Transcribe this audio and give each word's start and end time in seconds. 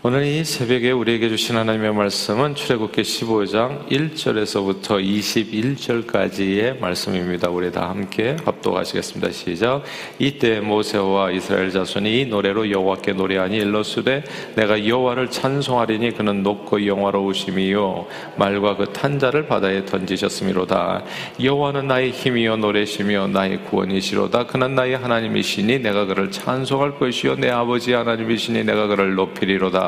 오늘 0.00 0.24
이 0.26 0.44
새벽에 0.44 0.92
우리에게 0.92 1.28
주신 1.28 1.56
하나님의 1.56 1.92
말씀은 1.92 2.54
출애굽기 2.54 3.02
15장 3.02 3.88
1절에서부터 3.88 5.02
21절까지의 5.04 6.78
말씀입니다. 6.78 7.50
우리 7.50 7.72
다 7.72 7.88
함께 7.88 8.36
합독하시겠습니다. 8.44 9.32
시작. 9.32 9.82
이때 10.20 10.60
모세와 10.60 11.32
이스라엘 11.32 11.72
자손이 11.72 12.20
이 12.20 12.26
노래로 12.26 12.70
여호와께 12.70 13.14
노래하니 13.14 13.56
일러스되 13.56 14.22
내가 14.54 14.86
여호와를 14.86 15.32
찬송하리니 15.32 16.12
그는 16.12 16.44
높고 16.44 16.86
영화로우심이요 16.86 18.06
말과 18.36 18.76
그 18.76 18.92
탄자를 18.92 19.48
바다에 19.48 19.84
던지셨음이로다. 19.84 21.02
여호와는 21.42 21.88
나의 21.88 22.12
힘이요 22.12 22.58
노래시며 22.58 23.26
나의 23.26 23.64
구원이시로다. 23.64 24.46
그는 24.46 24.76
나의 24.76 24.96
하나님이시니 24.96 25.80
내가 25.80 26.04
그를 26.04 26.30
찬송할 26.30 27.00
것이요 27.00 27.34
내 27.34 27.50
아버지 27.50 27.94
하나님이시니 27.94 28.62
내가 28.62 28.86
그를 28.86 29.16
높이리로다. 29.16 29.87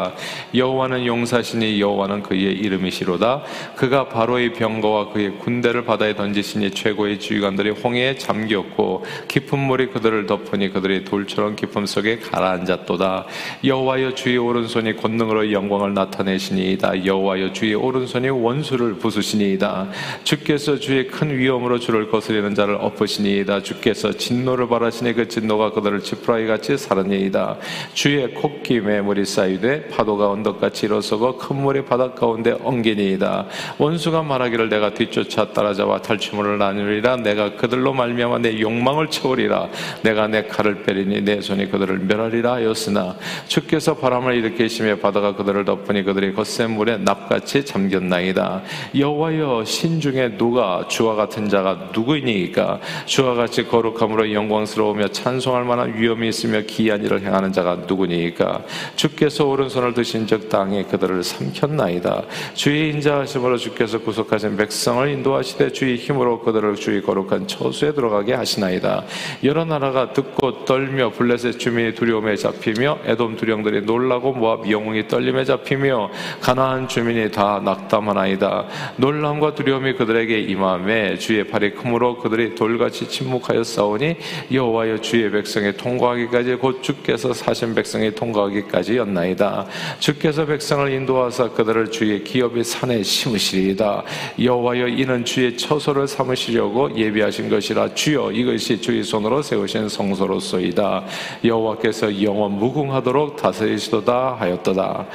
여호와는 0.55 1.07
용사시니 1.07 1.81
여호와는 1.81 2.23
그의 2.23 2.43
이름이시로다. 2.43 3.43
그가 3.77 4.09
바로의 4.09 4.53
병거와 4.53 5.13
그의 5.13 5.39
군대를 5.39 5.85
바다에 5.85 6.15
던지시니 6.15 6.73
최고의 6.73 7.19
지휘관들이 7.21 7.71
홍해에 7.71 8.17
잠겼고 8.17 9.05
깊은 9.29 9.59
물이 9.59 9.89
그들을 9.89 10.27
덮으니 10.27 10.73
그들이 10.73 11.05
돌처럼 11.05 11.57
깊음 11.57 11.87
속에 11.87 12.19
가라앉았도다. 12.19 13.27
여호와여 13.65 14.15
주의 14.15 14.37
오른손이 14.37 14.97
권능으로 14.97 15.53
영광을 15.53 15.95
나타내시니이다. 15.95 17.05
여호와여 17.05 17.53
주의 17.53 17.75
오른손이 17.75 18.29
원수를 18.29 18.95
부수시니이다. 18.95 19.89
주께서 20.25 20.79
주의 20.79 21.07
큰 21.07 21.37
위엄으로 21.37 21.79
주를 21.79 22.11
거스리는 22.11 22.55
자를 22.55 22.77
엎으시니이다. 22.81 23.63
주께서 23.63 24.13
진노를 24.13 24.69
바라시니 24.69 25.15
그 25.15 25.29
진노가 25.29 25.73
그들을 25.73 26.01
지푸라기 26.01 26.47
같이 26.47 26.77
사르니이다. 26.77 27.59
주의 27.95 28.33
콧김에 28.35 29.01
물이 29.03 29.25
쌓이되 29.25 29.89
파도가 29.91 30.31
언덕같이 30.31 30.87
일어서고 30.87 31.37
큰 31.37 31.57
물이 31.57 31.85
바닷 31.85 32.15
가운데 32.15 32.57
엉기니이다. 32.63 33.47
원수가 33.79 34.23
말하기를 34.23 34.69
내가 34.69 34.95
뒤쫓아 34.95 35.53
따라잡아 35.53 36.03
탈취물을 36.03 36.59
나누리라. 36.59 37.17
내가 37.17 37.57
그들로 37.57 37.93
말미암아 37.93 38.39
내 38.39 38.61
욕망을 38.61 39.09
채우리라. 39.09 39.69
내가 40.03 40.27
내 40.29 40.47
칼을 40.47 40.83
빼리니 40.83 41.23
내 41.23 41.41
손이 41.41 41.71
그들을 41.71 41.99
멸하리라 41.99 42.55
하였으나 42.55 43.17
주께서 43.49 43.97
바람을 43.97 44.35
일으키시며 44.37 44.97
바다가 44.97 45.35
그들을 45.35 45.65
덮으니 45.65 46.03
그들이 46.03 46.35
거센 46.35 46.71
물에 46.73 46.99
납같이 46.99 47.65
잠겼나이다. 47.65 48.63
여호와여 48.97 49.65
신 49.65 50.01
중에 50.01 50.37
누가 50.37 50.87
주와 50.89 51.15
같은 51.15 51.49
자가 51.49 51.91
누구이니까 51.93 52.81
주와 53.07 53.35
같이 53.35 53.67
거룩함으로 53.67 54.33
영광스러우며 54.33 55.09
찬송할 55.09 55.65
만한 55.65 55.97
위엄이 55.97 56.29
있으며 56.29 56.61
기이한 56.63 57.05
일을 57.05 57.23
행하는 57.23 57.53
자가 57.53 57.81
누구니까 57.87 58.63
주께서 58.97 59.47
오른손 59.47 59.80
손을 59.81 59.95
드신 59.95 60.27
적 60.27 60.51
땅에 60.51 60.83
그들을 60.85 61.25
삼켰나이다. 61.25 62.25
주의 62.53 62.91
인자하심으로 62.91 63.57
주께서 63.57 63.99
구속하신 63.99 64.59
백성을 64.59 65.09
인도하시되 65.09 65.73
주의 65.73 65.97
힘으로 65.97 66.41
그들을 66.41 66.77
주의 66.77 67.03
거룩한 67.03 67.47
처수에 67.47 67.95
들어가게 67.95 68.35
하시나이다. 68.35 69.05
여러 69.43 69.65
나라가 69.65 70.13
듣고 70.13 70.67
떨며 70.67 71.11
블레셋 71.13 71.59
주민이 71.59 71.95
두려움에 71.95 72.37
잡히며 72.37 72.99
에돔 73.07 73.37
두령들이 73.37 73.83
놀라고 73.83 74.33
모압 74.35 74.71
영웅이 74.71 75.09
떨림에 75.09 75.45
잡히며 75.45 76.11
가나안 76.43 76.87
주민이 76.87 77.31
다 77.31 77.63
낙담하나이다. 77.65 78.67
놀람과 78.97 79.55
두려움이 79.55 79.95
그들에게 79.95 80.41
임함에 80.41 81.17
주의 81.17 81.43
팔이 81.45 81.75
크므로 81.75 82.19
그들이 82.19 82.55
돌같이 82.55 83.09
침묵하여 83.09 83.65
싸우니 83.65 84.17
여호와여 84.53 84.99
주의 84.99 85.31
백성이 85.31 85.73
통과하기까지 85.75 86.57
곧 86.57 86.83
주께서 86.83 87.33
사신 87.33 87.75
백성이 87.75 88.15
통과하기까지였나이다. 88.15 89.67
주께서 89.99 90.47
백성을 90.47 90.91
인도하사 90.93 91.51
그들을 91.51 91.91
주의 91.91 92.23
기업의 92.23 92.65
산에 92.65 93.03
심으시리이다. 93.03 94.05
여호와여 94.43 94.89
이는 94.89 95.25
주의 95.25 95.57
처소를 95.57 96.09
삼으시려고 96.09 96.97
예비하신 96.97 97.49
것이라 97.49 97.95
주여 97.95 98.33
이것이 98.33 98.81
주의 98.81 99.03
손으로 99.03 99.43
세우신 99.43 99.89
성소로소이다. 99.89 101.05
여호와께서 101.45 102.23
영원 102.23 102.53
무궁하도록 102.53 103.37
다스리시도다 103.37 104.37
하였도다. 104.39 105.07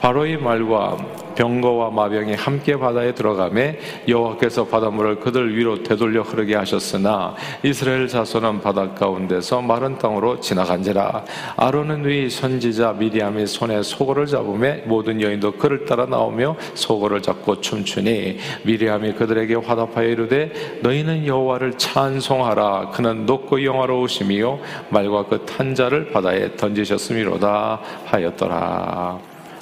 바로 0.00 0.26
이 0.26 0.36
말과 0.36 0.96
병거와 1.34 1.90
마병이 1.90 2.34
함께 2.34 2.76
바다에 2.76 3.14
들어가매 3.14 3.78
여호와께서 4.08 4.66
바닷물을 4.66 5.20
그들 5.20 5.56
위로 5.56 5.82
되돌려 5.82 6.22
흐르게 6.22 6.54
하셨으나 6.56 7.34
이스라엘 7.62 8.08
자손은 8.08 8.60
바다 8.60 8.90
가운데서 8.94 9.62
마른 9.62 9.98
땅으로 9.98 10.40
지나간지라 10.40 11.24
아론은 11.56 12.06
위 12.06 12.28
선지자 12.28 12.92
미리암이 12.94 13.46
손에 13.46 13.82
소 13.82 14.01
고를 14.04 14.26
잡으며 14.26 14.76
모든 14.84 15.20
여인도 15.20 15.52
그를 15.52 15.84
따라 15.84 16.06
나오며 16.06 16.56
소고를 16.74 17.22
잡고 17.22 17.60
춤추니 17.60 18.38
미리암이 18.64 19.12
그들에게 19.14 19.54
화답하여 19.54 20.08
이르되 20.08 20.80
너희는 20.82 21.26
여호와를 21.26 21.78
찬송하라. 21.78 22.90
그는 22.90 23.26
높고 23.26 23.64
영화로우심이요 23.64 24.60
말과 24.90 25.26
그 25.26 25.44
탄자를 25.46 26.10
바다에 26.10 26.56
던지셨음이로다. 26.56 27.80
하였더라. 28.06 29.18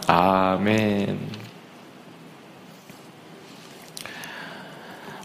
아멘. 0.07 1.40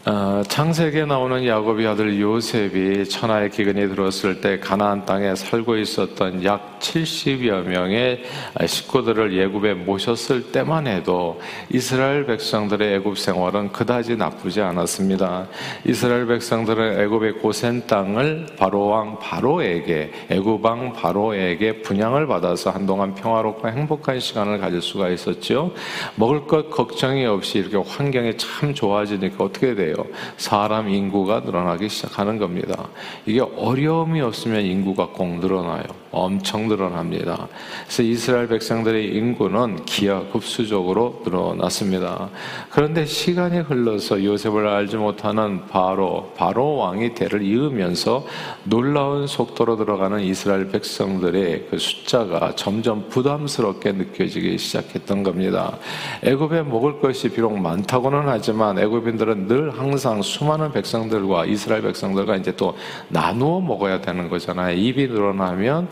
어, 0.08 0.40
창세기에 0.46 1.04
나오는 1.06 1.44
야곱의 1.44 1.84
아들 1.84 2.20
요셉이 2.20 3.08
천하의 3.08 3.50
기근이 3.50 3.88
들었을 3.88 4.40
때 4.40 4.60
가나안 4.60 5.04
땅에 5.04 5.34
살고 5.34 5.78
있었던 5.78 6.44
약 6.44 6.78
70여 6.78 7.64
명의 7.64 8.22
식구들을 8.64 9.36
예굽에 9.36 9.74
모셨을 9.74 10.52
때만 10.52 10.86
해도 10.86 11.40
이스라엘 11.70 12.24
백성들의 12.24 12.94
애굽 12.94 13.18
생활은 13.18 13.72
그다지 13.72 14.14
나쁘지 14.14 14.60
않았습니다. 14.60 15.48
이스라엘 15.84 16.28
백성들은 16.28 17.00
애굽의 17.00 17.32
고센 17.40 17.84
땅을 17.88 18.46
바로 18.56 18.86
왕 18.86 19.18
바로에게 19.18 20.12
애굽 20.30 20.64
왕 20.64 20.92
바로에게 20.92 21.82
분양을 21.82 22.28
받아서 22.28 22.70
한동안 22.70 23.12
평화롭고 23.16 23.68
행복한 23.68 24.20
시간을 24.20 24.58
가질 24.58 24.82
수가 24.82 25.08
있었죠. 25.08 25.72
먹을 26.14 26.46
것 26.46 26.70
걱정이 26.70 27.26
없이 27.26 27.58
이렇게 27.58 27.76
환경이 27.76 28.36
참 28.36 28.72
좋아지니까 28.72 29.42
어떻게 29.42 29.74
돼요? 29.74 29.95
사람 30.36 30.88
인구가 30.88 31.40
늘어나기 31.40 31.88
시작하는 31.88 32.38
겁니다. 32.38 32.88
이게 33.24 33.40
어려움이 33.40 34.20
없으면 34.20 34.64
인구가 34.64 35.08
꼭 35.08 35.38
늘어나요. 35.38 35.84
엄청 36.16 36.68
늘어납니다. 36.68 37.48
그래서 37.84 38.02
이스라엘 38.02 38.48
백성들의 38.48 39.14
인구는 39.14 39.84
기하급수적으로 39.84 41.22
늘어났습니다. 41.24 42.30
그런데 42.70 43.04
시간이 43.04 43.58
흘러서 43.58 44.24
요셉을 44.24 44.66
알지 44.66 44.96
못하는 44.96 45.66
바로 45.66 46.32
바로 46.36 46.76
왕이 46.76 47.14
대를 47.14 47.42
이으면서 47.42 48.26
놀라운 48.64 49.26
속도로 49.26 49.76
들어가는 49.76 50.20
이스라엘 50.20 50.68
백성들의 50.68 51.66
그 51.70 51.78
숫자가 51.78 52.54
점점 52.56 53.08
부담스럽게 53.08 53.92
느껴지기 53.92 54.58
시작했던 54.58 55.22
겁니다. 55.22 55.78
애굽에 56.22 56.62
먹을 56.62 57.00
것이 57.00 57.28
비록 57.28 57.58
많다고는 57.58 58.22
하지만 58.26 58.78
애굽인들은 58.78 59.46
늘 59.46 59.78
항상 59.78 60.22
수많은 60.22 60.72
백성들과 60.72 61.46
이스라엘 61.46 61.82
백성들과 61.82 62.36
이제 62.36 62.54
또 62.56 62.76
나누어 63.08 63.60
먹어야 63.60 64.00
되는 64.00 64.28
거잖아요. 64.28 64.76
입이 64.76 65.08
늘어나면 65.08 65.88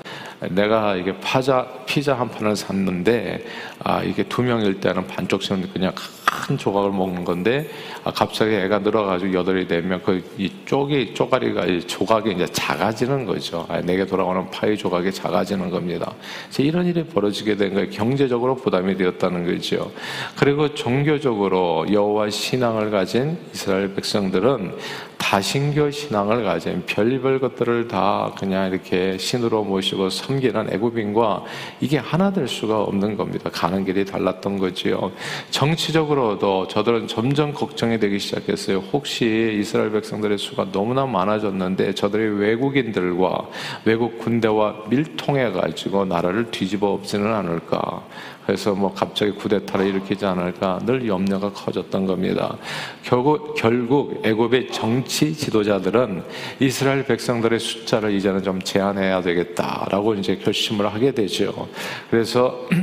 내가 0.51 0.97
이게 0.97 1.17
파자 1.21 1.67
피자 1.87 2.15
한 2.15 2.29
판을 2.29 2.57
샀는데 2.57 3.45
아 3.81 4.03
이게 4.03 4.25
두 4.25 4.43
명일 4.43 4.81
때는 4.81 5.07
반쪽씩은 5.07 5.73
그냥 5.73 5.93
큰 6.25 6.59
조각을 6.59 6.91
먹는 6.91 7.25
건데 7.25 7.71
아, 8.03 8.13
갑자기 8.13 8.55
애가 8.55 8.81
늘어가지고 8.81 9.33
여덟이 9.33 9.69
되면 9.69 10.03
그 10.03 10.23
이 10.37 10.51
쪽이 10.65 11.15
쪼가리가 11.15 11.67
이 11.67 11.81
조각이 11.87 12.33
이제 12.33 12.47
작아지는 12.47 13.25
거죠. 13.25 13.67
아, 13.69 13.81
내게 13.81 14.05
돌아오는 14.05 14.51
파이 14.51 14.77
조각이 14.77 15.13
작아지는 15.13 15.71
겁니다. 15.71 16.13
이런 16.59 16.87
일이 16.87 17.05
벌어지게 17.05 17.57
된 17.57 17.75
거예요. 17.75 17.91
경제적으로 17.91 18.57
부담이 18.57 18.97
되었다는 18.97 19.47
거죠. 19.47 19.93
그리고 20.37 20.75
종교적으로 20.75 21.87
여호와 21.91 22.31
신앙을 22.31 22.91
가진 22.91 23.39
이스라엘 23.53 23.95
백성들은 23.95 24.75
다신교 25.35 25.91
신앙을 25.91 26.45
가진 26.45 26.85
별별 26.87 27.41
것들을 27.41 27.89
다 27.89 28.31
그냥 28.39 28.71
이렇게 28.71 29.19
신으로 29.19 29.65
모시고 29.65 30.09
섬기는 30.09 30.73
애굽인과 30.73 31.43
이게 31.81 31.99
하나 31.99 32.33
될 32.33 32.47
수가 32.47 32.83
없는 32.83 33.17
겁니다. 33.17 33.51
가는 33.53 33.85
길이 33.85 34.05
달랐던 34.05 34.61
거지요. 34.61 35.11
정치적으로도 35.51 36.69
저들은 36.69 37.09
점점 37.09 37.53
걱정이 37.53 37.99
되기 37.99 38.21
시작했어요. 38.21 38.79
혹시 38.93 39.59
이스라엘 39.59 39.91
백성들의 39.91 40.39
수가 40.39 40.71
너무나 40.71 41.05
많아졌는데 41.05 41.97
저들이 41.97 42.39
외국인들과 42.39 43.49
외국 43.87 44.21
군대와 44.21 44.85
밀통해 44.89 45.51
가지고 45.51 46.05
나라를 46.05 46.53
뒤집어 46.53 46.93
엎지는 46.93 47.35
않을까. 47.35 48.05
그래서 48.47 48.75
뭐 48.75 48.93
갑자기 48.93 49.33
구데타를 49.33 49.87
일으키지 49.87 50.25
않을까 50.27 50.81
늘 50.85 51.07
염려가 51.07 51.53
커졌던 51.53 52.07
겁니다. 52.07 52.57
결국 53.03 53.55
결국 53.55 54.21
애굽의 54.25 54.71
정치 54.71 55.35
지도자들은 55.35 56.23
이스라엘 56.61 57.05
백성들의 57.05 57.59
숫자를 57.59 58.13
이제는 58.13 58.43
좀 58.43 58.61
제한해야 58.61 59.23
되겠다라고 59.23 60.15
이제 60.15 60.37
결심을 60.37 60.93
하게 60.93 61.13
되죠. 61.13 61.69
그래서 62.11 62.67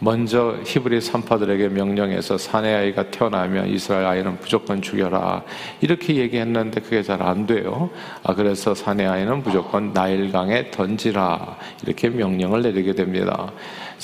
먼저 0.00 0.56
히브리 0.66 1.00
산파들에게 1.00 1.68
명령해서 1.68 2.36
사내 2.36 2.74
아이가 2.74 3.10
태어나면 3.10 3.68
이스라엘 3.68 4.04
아이는 4.04 4.36
무조건 4.40 4.82
죽여라 4.82 5.44
이렇게 5.80 6.16
얘기했는데 6.16 6.80
그게 6.82 7.02
잘 7.02 7.22
안 7.22 7.46
돼요. 7.46 7.88
아 8.22 8.34
그래서 8.34 8.74
사내 8.74 9.06
아이는 9.06 9.42
무조건 9.42 9.92
나일강에 9.92 10.70
던지라 10.70 11.56
이렇게 11.84 12.10
명령을 12.10 12.62
내리게 12.62 12.92
됩니다. 12.92 13.50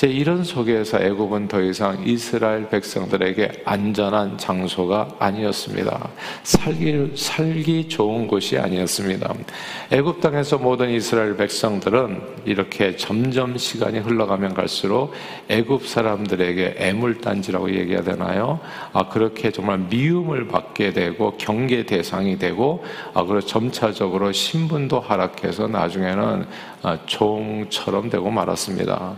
제 0.00 0.06
이런 0.06 0.44
속에서 0.44 0.98
애굽은 0.98 1.48
더 1.48 1.60
이상 1.60 2.02
이스라엘 2.06 2.70
백성들에게 2.70 3.64
안전한 3.66 4.38
장소가 4.38 5.16
아니었습니다. 5.18 6.08
살기 6.42 7.12
살기 7.16 7.86
좋은 7.88 8.26
곳이 8.26 8.56
아니었습니다. 8.56 9.34
애굽 9.90 10.22
땅에서 10.22 10.56
모든 10.56 10.88
이스라엘 10.88 11.36
백성들은 11.36 12.22
이렇게 12.46 12.96
점점 12.96 13.58
시간이 13.58 13.98
흘러가면 13.98 14.54
갈수록 14.54 15.12
애굽 15.50 15.86
사람들에게 15.86 16.76
애물단지라고 16.78 17.70
얘기해야 17.74 18.02
되나요? 18.02 18.58
아 18.94 19.10
그렇게 19.10 19.50
정말 19.50 19.80
미움을 19.80 20.48
받게 20.48 20.94
되고 20.94 21.36
경계 21.36 21.84
대상이 21.84 22.38
되고 22.38 22.82
아 23.12 23.24
그리고 23.24 23.42
점차적으로 23.42 24.32
신분도 24.32 24.98
하락해서 24.98 25.68
나중에는 25.68 26.46
아, 26.69 26.69
종처럼 27.06 28.08
되고 28.08 28.30
말았습니다. 28.30 29.16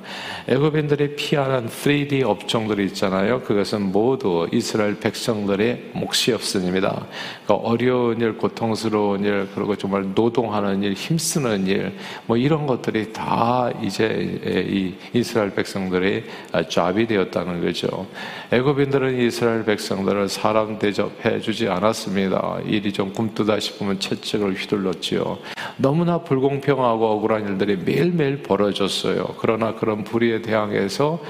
애굽인들이 0.49 1.15
피하는 1.15 1.69
3D 1.69 2.25
업종들이 2.25 2.87
있잖아요. 2.87 3.41
그것은 3.43 3.93
모두 3.93 4.49
이스라엘 4.53 4.99
백성들의 4.99 5.91
몫이었습니다. 5.95 7.07
그러니까 7.45 7.69
어려운 7.69 8.21
일, 8.21 8.37
고통스러운 8.37 9.25
일, 9.25 9.49
그리고 9.55 9.77
정말 9.77 10.13
노동하는 10.15 10.83
일, 10.83 10.95
힘쓰는 10.95 11.67
일, 11.69 11.97
뭐 12.27 12.37
이런 12.37 12.67
것들이 12.67 13.13
다 13.13 13.71
이제 13.81 14.41
이 14.69 14.95
이스라엘 15.13 15.55
백성들의 15.55 16.25
잡이 16.69 17.07
되었다는 17.07 17.65
거죠. 17.65 18.07
애굽인들은 18.51 19.21
이스라엘 19.21 19.65
백성들을 19.65 20.29
사람 20.29 20.79
대접해 20.79 21.41
주지 21.41 21.69
않았습니다. 21.69 22.59
일이 22.67 22.93
좀 22.93 23.13
꿈뜨다 23.13 23.61
싶으면 23.61 24.01
채찍을 24.01 24.55
휘둘렀지요. 24.55 25.39
너무나 25.77 26.19
불공평하고 26.19 27.07
억울한 27.07 27.47
일 27.47 27.52
들이 27.59 27.77
매일매일 27.77 28.43
벌어졌어요. 28.43 29.35
그러나 29.39 29.75
그런 29.75 30.05
불의에 30.05 30.43
대항해서 30.43 31.21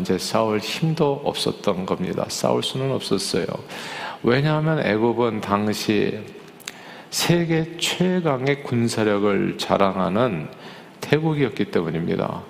이제 0.00 0.18
싸울 0.18 0.58
힘도 0.58 1.20
없었던 1.24 1.86
겁니다. 1.86 2.26
싸울 2.28 2.62
수는 2.62 2.92
없었어요. 2.92 3.46
왜냐하면 4.22 4.84
애굽은 4.84 5.40
당시 5.40 6.18
세계 7.10 7.76
최강의 7.78 8.62
군사력을 8.62 9.58
자랑하는 9.58 10.48
태국이었기 11.00 11.66
때문입니다. 11.66 12.42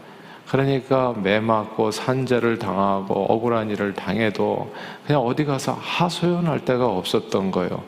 그러니까 0.49 1.15
매 1.23 1.38
맞고 1.38 1.93
산재를 1.93 2.59
당하고 2.59 3.33
억울한 3.33 3.71
일을 3.71 3.94
당해도 3.94 4.75
그냥 5.06 5.23
어디 5.23 5.44
가서 5.44 5.79
하소연할 5.81 6.65
데가 6.65 6.87
없었던 6.87 7.53
거예요. 7.53 7.85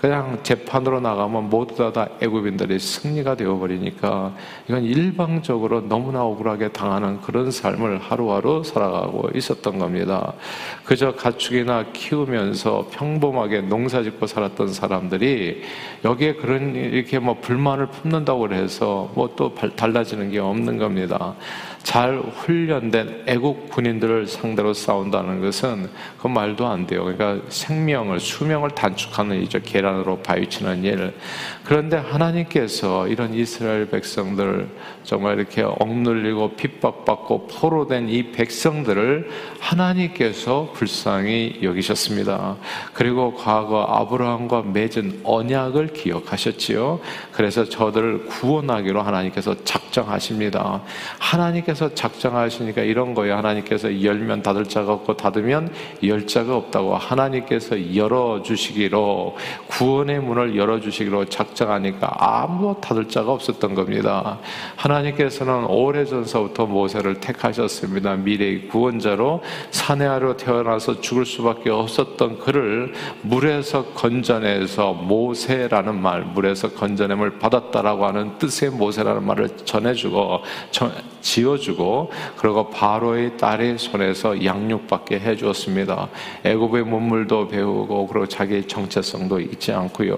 그냥 0.00 0.40
재판으로 0.42 1.00
나가면 1.00 1.48
모두 1.48 1.92
다 1.92 2.08
애굽인들이 2.20 2.78
승리가 2.78 3.36
되어버리니까 3.36 4.34
이건 4.68 4.82
일방적으로 4.82 5.82
너무나 5.82 6.24
억울하게 6.24 6.68
당하는 6.68 7.20
그런 7.20 7.50
삶을 7.50 7.98
하루하루 7.98 8.64
살아가고 8.64 9.30
있었던 9.34 9.78
겁니다. 9.78 10.32
그저 10.84 11.14
가축이나 11.14 11.86
키우면서 11.92 12.88
평범하게 12.90 13.62
농사 13.62 14.02
짓고 14.02 14.26
살았던 14.26 14.72
사람들이 14.72 15.62
여기에 16.04 16.34
그런 16.34 16.74
이렇게 16.74 17.18
뭐 17.18 17.34
불만을 17.40 17.86
품는다고 17.86 18.52
해서 18.52 19.08
뭐 19.14 19.36
또 19.36 19.54
달라지는 19.54 20.30
게 20.30 20.38
없는 20.38 20.78
겁니다. 20.78 21.34
잘 21.86 22.18
훈련된 22.18 23.22
애국 23.28 23.70
군인들을 23.70 24.26
상대로 24.26 24.74
싸운다는 24.74 25.40
것은 25.40 25.88
그 26.18 26.26
말도 26.26 26.66
안 26.66 26.84
돼요. 26.84 27.04
그러니까 27.04 27.48
생명을 27.48 28.18
수명을 28.18 28.70
단축하는 28.70 29.40
이죠 29.42 29.60
계란으로 29.62 30.18
바위치는 30.18 30.82
일. 30.82 31.14
그런데 31.66 31.96
하나님께서 31.96 33.08
이런 33.08 33.34
이스라엘 33.34 33.90
백성들 33.90 34.68
정말 35.02 35.36
이렇게 35.36 35.62
억눌리고 35.62 36.54
핍박받고 36.54 37.48
포로된 37.48 38.08
이 38.08 38.30
백성들을 38.30 39.28
하나님께서 39.58 40.70
불쌍히 40.74 41.58
여기셨습니다. 41.64 42.54
그리고 42.92 43.34
과거 43.34 43.82
아브라함과 43.82 44.62
맺은 44.62 45.22
언약을 45.24 45.88
기억하셨지요. 45.88 47.00
그래서 47.32 47.64
저들을 47.64 48.26
구원하기로 48.26 49.02
하나님께서 49.02 49.56
작정하십니다. 49.64 50.82
하나님께서 51.18 51.92
작정하시니까 51.94 52.82
이런 52.82 53.12
거예요. 53.14 53.38
하나님께서 53.38 54.04
열면 54.04 54.42
닫을 54.42 54.66
자가 54.66 54.92
없고 54.92 55.16
닫으면 55.16 55.72
열 56.04 56.28
자가 56.28 56.56
없다고 56.56 56.94
하나님께서 56.94 57.96
열어 57.96 58.42
주시기로 58.44 59.36
구원의 59.66 60.20
문을 60.20 60.56
열어 60.56 60.78
주시기로 60.78 61.24
작정 61.24 61.55
하니까 61.64 62.14
아무 62.18 62.76
닫을 62.80 63.08
자가 63.08 63.32
없었던 63.32 63.74
겁니다. 63.74 64.38
하나님께서는 64.76 65.64
오래전서부터 65.66 66.66
모세를 66.66 67.20
택하셨습니다. 67.20 68.16
미래의 68.16 68.68
구원자로 68.68 69.42
사내 69.70 70.06
아로 70.06 70.36
태어나서 70.36 71.00
죽을 71.00 71.24
수밖에 71.24 71.70
없었던 71.70 72.38
그를 72.40 72.92
물에서 73.22 73.86
건져내서 73.94 74.92
모세라는 74.92 76.00
말, 76.00 76.22
물에서 76.22 76.70
건져냄을 76.70 77.38
받았다라고 77.38 78.06
하는 78.06 78.38
뜻의 78.38 78.70
모세라는 78.70 79.24
말을 79.24 79.48
전해주고 79.64 80.40
지어주고 81.26 82.12
그리고 82.36 82.70
바로의 82.70 83.36
딸의 83.36 83.78
손에서 83.78 84.44
양육받게 84.44 85.18
해주었습니다. 85.18 86.08
애굽의 86.44 86.84
문물도 86.84 87.48
배우고 87.48 88.06
그리고 88.06 88.26
자기의 88.26 88.68
정체성도 88.68 89.40
잊지 89.40 89.72
않고요. 89.72 90.16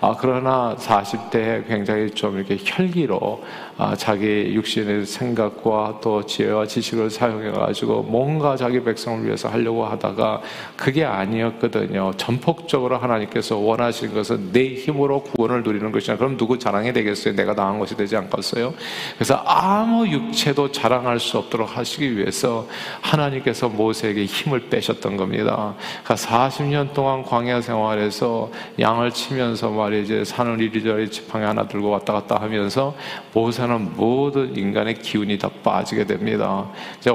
아 0.00 0.16
그러나 0.18 0.74
40대에 0.76 1.66
굉장히 1.68 2.10
좀 2.10 2.36
이렇게 2.36 2.58
혈기로 2.58 3.40
아, 3.80 3.94
자기 3.94 4.52
육신의 4.54 5.06
생각과 5.06 6.00
또 6.02 6.26
지혜와 6.26 6.66
지식을 6.66 7.10
사용해 7.10 7.52
가지고 7.52 8.02
뭔가 8.02 8.56
자기 8.56 8.82
백성을 8.82 9.24
위해서 9.24 9.48
하려고 9.48 9.86
하다가 9.86 10.42
그게 10.76 11.04
아니었거든요. 11.04 12.12
전폭적으로 12.16 12.98
하나님께서 12.98 13.56
원하시는 13.56 14.12
것은 14.12 14.50
내 14.52 14.74
힘으로 14.74 15.22
구원을 15.22 15.62
누리는 15.62 15.92
것이냐. 15.92 16.16
그럼 16.16 16.36
누구 16.36 16.58
자랑이 16.58 16.92
되겠어요? 16.92 17.36
내가 17.36 17.54
당한 17.54 17.78
것이 17.78 17.96
되지 17.96 18.16
않겠어요? 18.16 18.74
그래서 19.14 19.40
아무 19.46 20.08
육체 20.08 20.47
도 20.54 20.70
자랑할 20.70 21.18
수 21.18 21.38
없도록 21.38 21.76
하시기 21.76 22.16
위해서 22.16 22.66
하나님께서 23.00 23.68
모세에게 23.68 24.24
힘을 24.24 24.68
빼셨던 24.70 25.16
겁니다. 25.16 25.74
그러니까 26.04 26.14
40년 26.14 26.94
동안 26.94 27.22
광야 27.22 27.60
생활에서 27.60 28.50
양을 28.78 29.10
치면서 29.10 29.70
말이지 29.70 30.24
산을 30.24 30.60
이리저리 30.60 31.10
지팡이 31.10 31.44
하나 31.44 31.66
들고 31.66 31.90
왔다 31.90 32.12
갔다 32.12 32.40
하면서 32.40 32.94
모세 33.32 33.58
사람 33.58 33.92
모든 33.96 34.56
인간의 34.56 35.00
기운이 35.00 35.38
다 35.38 35.50
빠지게 35.64 36.04
됩니다. 36.06 36.70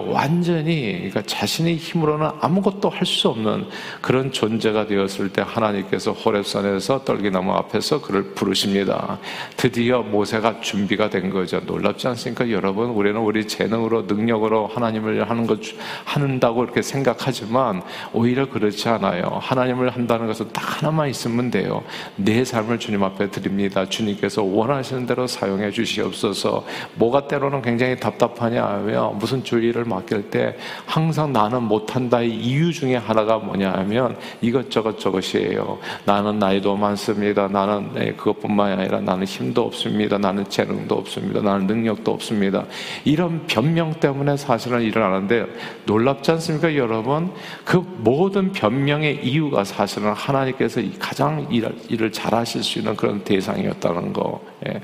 완전히 0.07 0.95
그러니까 0.97 1.21
자신의 1.23 1.77
힘으로는 1.77 2.29
아무것도 2.41 2.89
할 2.89 3.03
수 3.13 3.29
없는 3.29 3.67
그런 4.01 4.31
존재가 4.31 4.87
되었을 4.87 5.31
때 5.31 5.43
하나님께서 5.45 6.11
호렙산에서 6.11 7.03
떨기나무 7.05 7.53
앞에서 7.53 8.01
그를 8.01 8.23
부르십니다. 8.33 9.19
드디어 9.57 10.01
모세가 10.01 10.61
준비가 10.61 11.09
된 11.09 11.29
거죠. 11.29 11.61
놀랍지 11.65 12.07
않습니까, 12.07 12.49
여러분? 12.49 12.89
우리는 12.89 13.19
우리 13.25 13.47
재능으로 13.47 14.03
능력으로 14.03 14.67
하나님을 14.67 15.29
하는 15.29 15.47
것 15.47 15.59
한다고 16.05 16.63
이렇게 16.63 16.81
생각하지만 16.81 17.81
오히려 18.13 18.49
그렇지 18.49 18.89
않아요. 18.89 19.39
하나님을 19.41 19.89
한다는 19.89 20.27
것은 20.27 20.49
딱 20.53 20.81
하나만 20.81 21.09
있으면 21.09 21.51
돼요. 21.51 21.83
내 22.15 22.43
삶을 22.43 22.79
주님 22.79 23.03
앞에 23.03 23.29
드립니다. 23.31 23.85
주님께서 23.85 24.43
원하시는 24.43 25.05
대로 25.05 25.27
사용해 25.27 25.71
주시옵소서. 25.71 26.65
뭐가 26.95 27.27
때로는 27.27 27.61
굉장히 27.61 27.99
답답하냐면 27.99 29.17
무슨 29.17 29.43
주의를 29.43 29.85
맡길 29.85 30.29
때 30.29 30.55
항상 30.85 31.33
나는 31.33 31.63
못한다의 31.63 32.29
이유 32.29 32.71
중에 32.71 32.95
하나가 32.95 33.37
뭐냐 33.37 33.71
하면 33.71 34.17
이것저것 34.41 34.99
저것이에요. 34.99 35.79
나는 36.05 36.39
나이도 36.39 36.75
많습니다. 36.75 37.47
나는 37.47 37.89
네, 37.93 38.13
그것뿐만 38.13 38.79
아니라 38.79 39.01
나는 39.01 39.25
힘도 39.25 39.63
없습니다. 39.63 40.17
나는 40.17 40.47
재능도 40.49 40.95
없습니다. 40.95 41.41
나는 41.41 41.67
능력도 41.67 42.11
없습니다. 42.11 42.65
이런 43.03 43.45
변명 43.47 43.93
때문에 43.93 44.37
사실은 44.37 44.81
일어나는데 44.81 45.45
놀랍지 45.85 46.31
않습니까, 46.31 46.75
여러분? 46.75 47.31
그 47.65 47.77
모든 47.97 48.51
변명의 48.51 49.25
이유가 49.25 49.63
사실은 49.63 50.13
하나님께서 50.13 50.81
가장 50.99 51.47
일을 51.89 52.11
잘하실 52.11 52.63
수 52.63 52.79
있는 52.79 52.95
그런 52.95 53.23
대상이었다는 53.23 54.13
거. 54.13 54.52
예. 54.67 54.81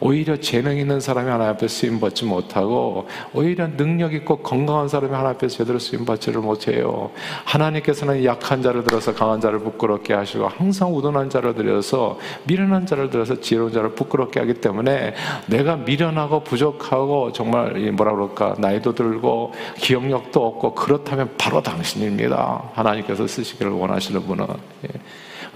오히려 0.00 0.36
재능 0.36 0.78
있는 0.78 0.98
사람이 0.98 1.28
하나님 1.28 1.52
앞에 1.52 1.68
쓰임 1.68 2.00
받지 2.00 2.24
못하고 2.24 3.06
오히려 3.34 3.68
능력 3.76 4.14
있고 4.14 4.38
건강한 4.38 4.88
사람이 4.88 5.12
하나님 5.12 5.36
앞에 5.36 5.48
제대로 5.48 5.78
쓰임 5.78 6.04
받지를 6.04 6.40
못해요. 6.40 7.10
하나님께서는 7.44 8.24
약한 8.24 8.62
자를 8.62 8.82
들어서 8.84 9.14
강한 9.14 9.40
자를 9.40 9.58
부끄럽게 9.58 10.14
하시고 10.14 10.48
항상 10.48 10.94
우둔한 10.94 11.28
자를 11.28 11.54
들여서 11.54 12.18
미련한 12.44 12.86
자를 12.86 13.10
들어서 13.10 13.40
지혜로운 13.40 13.72
자를 13.72 13.94
부끄럽게 13.94 14.40
하기 14.40 14.54
때문에 14.54 15.14
내가 15.46 15.76
미련하고 15.76 16.40
부족하고 16.44 17.32
정말 17.32 17.74
뭐라 17.92 18.12
그럴까 18.12 18.56
나이도 18.58 18.94
들고 18.94 19.52
기억력도 19.76 20.46
없고 20.46 20.74
그렇다면 20.74 21.34
바로 21.36 21.62
당신입니다. 21.62 22.70
하나님께서 22.72 23.26
쓰시기를 23.26 23.72
원하시는 23.72 24.22
분은. 24.22 24.46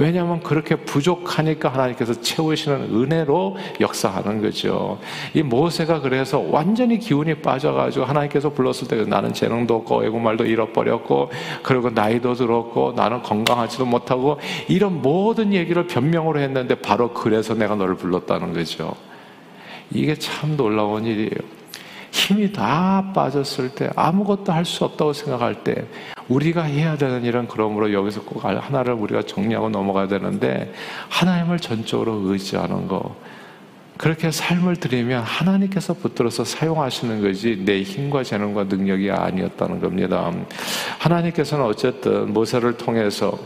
예. 0.01 0.05
왜냐하면 0.05 0.41
그렇게 0.41 0.77
부족하니까 0.77 1.69
하나님께서 1.69 2.21
채우시는 2.21 2.95
은혜로 2.95 3.57
역사하는 3.81 4.43
거죠. 4.43 4.99
이 5.35 5.43
모세가 5.43 6.01
그래서 6.01 6.39
완전히 6.39 6.99
기운이 6.99 7.37
빠져가지고 7.37 8.05
하나님께서 8.05 8.51
불렀을 8.51 8.89
때 8.89 9.05
나는 9.05 9.33
재능도 9.33 9.75
없고 9.77 10.05
애국말도 10.05 10.45
잃어버렸고 10.45 11.31
그리고 11.63 11.91
나이도 11.91 12.35
들었고 12.35 12.95
나는 12.97 13.23
건강하지도 13.23 13.87
못하고 13.87 14.39
이런 14.69 15.01
모든 15.03 15.53
얘기를 15.53 15.87
변명으로 15.87 16.41
했는데 16.41 16.75
바로 16.75 17.13
그래서 17.13 17.55
내가 17.55 17.75
너를 17.75 17.95
불렀다는 17.95 18.53
거죠. 18.53 18.95
이게 19.91 20.15
참 20.15 20.57
놀라운 20.57 21.05
일이에요. 21.05 21.54
힘이 22.15 22.53
다 22.53 23.11
빠졌을 23.13 23.71
때 23.71 23.91
아무것도 23.97 24.53
할 24.53 24.65
수 24.65 24.85
없다고 24.85 25.13
생각할 25.13 25.65
때 25.65 25.85
우리가 26.29 26.63
해야 26.63 26.97
되는 26.97 27.25
일은 27.25 27.49
그러므로 27.49 27.93
여기서 27.93 28.23
꼭 28.23 28.45
하나를 28.45 28.95
우리가 28.95 29.23
정리하고 29.23 29.69
넘어가야 29.69 30.07
되는데 30.07 30.73
하나님을 31.11 31.59
전적으로 31.59 32.23
의지하는 32.25 32.87
거 32.89 33.17
그렇게 33.97 34.31
삶을 34.31 34.77
드리면 34.77 35.23
하나님께서 35.23 35.95
붙들어서 35.95 36.45
사용하시는 36.45 37.21
거지 37.21 37.63
내 37.65 37.83
힘과 37.83 38.23
재능과 38.23 38.65
능력이 38.65 39.11
아니었다는 39.11 39.81
겁니다. 39.81 40.33
하나님께서는 40.99 41.65
어쨌든 41.65 42.33
모세를 42.33 42.77
통해서 42.77 43.37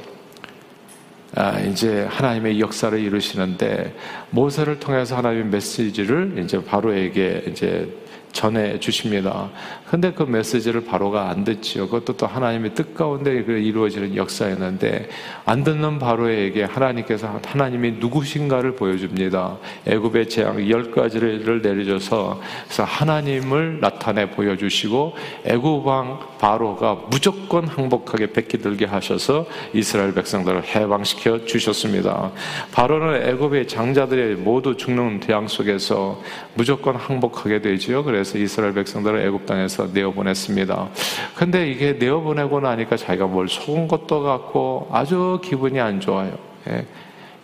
아, 1.34 1.58
이제 1.60 2.06
하나님의 2.08 2.60
역사를 2.60 2.98
이루시는데 2.98 3.94
모세를 4.30 4.78
통해서 4.78 5.16
하나님의 5.16 5.46
메시지를 5.46 6.40
이제 6.44 6.62
바로에게 6.62 7.44
이제 7.48 7.88
전해 8.32 8.78
주십니다. 8.78 9.50
근데 9.90 10.12
그 10.12 10.22
메시지를 10.22 10.84
바로가 10.84 11.30
안 11.30 11.44
듣지요. 11.44 11.86
그것도 11.86 12.16
또 12.16 12.26
하나님의 12.26 12.74
뜻 12.74 12.94
가운데 12.94 13.42
그 13.42 13.52
이루어지는 13.52 14.16
역사였는데 14.16 15.08
안 15.44 15.64
듣는 15.64 15.98
바로에게 15.98 16.64
하나님께서 16.64 17.40
하나님이 17.44 17.92
누구신가를 17.92 18.76
보여줍니다. 18.76 19.56
애굽의 19.86 20.28
재앙 20.28 20.68
열 20.70 20.90
가지를 20.90 21.62
내려줘서 21.62 22.40
그래서 22.64 22.84
하나님을 22.84 23.80
나타내 23.80 24.30
보여주시고 24.30 25.14
애굽 25.44 25.86
왕 25.86 26.20
바로가 26.38 27.06
무조건 27.10 27.66
항복하게 27.66 28.32
뺏기들게 28.32 28.84
하셔서 28.84 29.46
이스라엘 29.72 30.14
백성들을 30.14 30.64
해방시켜 30.64 31.44
주셨습니다. 31.46 32.30
바로는 32.72 33.28
애굽의 33.28 33.68
장자들이 33.68 34.36
모두 34.36 34.76
죽는 34.76 35.20
대양 35.20 35.48
속에서 35.48 36.20
무조건 36.54 36.96
항복하게 36.96 37.62
되지요. 37.62 38.04
서 38.24 38.38
이스라엘 38.38 38.74
백성들을 38.74 39.26
애굽 39.26 39.46
땅에서 39.46 39.88
내어 39.92 40.10
보냈습니다. 40.12 40.88
근데 41.34 41.70
이게 41.70 41.92
내어 41.92 42.20
보내고 42.20 42.60
나니까 42.60 42.96
자기가 42.96 43.26
뭘 43.26 43.48
속은 43.48 43.88
것도 43.88 44.22
같고 44.22 44.88
아주 44.92 45.40
기분이 45.42 45.80
안 45.80 46.00
좋아요. 46.00 46.36
예. 46.68 46.86